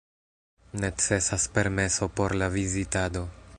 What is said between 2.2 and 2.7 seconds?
la